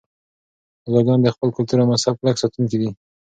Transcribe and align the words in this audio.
ابدالیان 0.87 1.19
د 1.23 1.27
خپل 1.35 1.49
کلتور 1.57 1.77
او 1.81 1.87
مذهب 1.91 2.15
کلک 2.21 2.35
ساتونکي 2.43 2.77
دي. 2.81 2.89